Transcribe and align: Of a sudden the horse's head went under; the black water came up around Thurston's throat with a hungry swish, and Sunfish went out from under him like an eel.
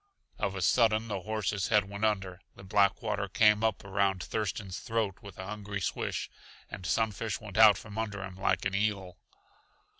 Of 0.39 0.55
a 0.55 0.63
sudden 0.63 1.09
the 1.09 1.21
horse's 1.21 1.67
head 1.67 1.87
went 1.87 2.05
under; 2.05 2.41
the 2.55 2.63
black 2.63 3.03
water 3.03 3.27
came 3.27 3.63
up 3.63 3.83
around 3.85 4.23
Thurston's 4.23 4.79
throat 4.79 5.17
with 5.21 5.37
a 5.37 5.45
hungry 5.45 5.79
swish, 5.79 6.27
and 6.71 6.87
Sunfish 6.87 7.39
went 7.39 7.59
out 7.59 7.77
from 7.77 7.99
under 7.99 8.23
him 8.23 8.35
like 8.35 8.65
an 8.65 8.73
eel. 8.73 9.19